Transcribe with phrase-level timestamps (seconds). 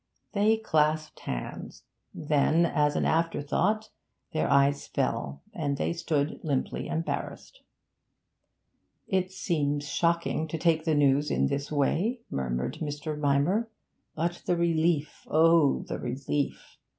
[0.33, 3.91] They clasped hands; then, as an afterthought,
[4.33, 7.61] their eyes fell, and they stood limply embarrassed.
[9.07, 13.15] 'It seems shocking to take the news in this way,' murmured Mr.
[13.15, 13.69] Rymer;
[14.15, 16.77] 'but the relief; oh, the relief!